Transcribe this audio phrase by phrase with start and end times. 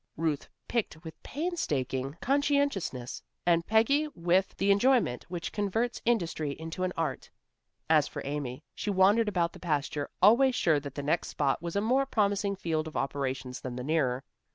[0.17, 6.91] Ruth picked with painstaking conscientiousness, and Peggy with the enjoyment which converts industry into an
[6.97, 7.29] art.
[7.87, 11.75] As for Amy, she wandered about the pasture always sure that the next spot was
[11.75, 14.23] a more promising field of operations than the nearer.